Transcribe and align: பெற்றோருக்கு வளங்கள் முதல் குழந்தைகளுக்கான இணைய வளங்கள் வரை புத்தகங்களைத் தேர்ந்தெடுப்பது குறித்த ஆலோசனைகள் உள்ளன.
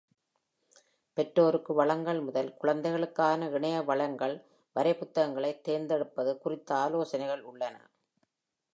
பெற்றோருக்கு 1.17 1.73
வளங்கள் 1.73 2.21
முதல் 2.21 2.57
குழந்தைகளுக்கான 2.57 3.49
இணைய 3.49 3.81
வளங்கள் 3.81 4.35
வரை 4.73 4.93
புத்தகங்களைத் 4.93 5.63
தேர்ந்தெடுப்பது 5.63 6.37
குறித்த 6.37 6.75
ஆலோசனைகள் 6.75 7.41
உள்ளன. 7.41 7.75